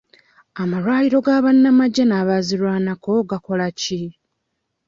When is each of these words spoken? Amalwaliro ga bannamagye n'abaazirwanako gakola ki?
Amalwaliro 0.61 1.17
ga 1.25 1.35
bannamagye 1.45 2.03
n'abaazirwanako 2.07 3.11
gakola 3.29 3.67
ki? 3.79 4.01